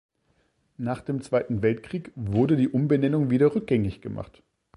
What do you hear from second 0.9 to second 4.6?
dem Zweiten Weltkrieg wurde die Umbenennung wieder rückgängig gemacht.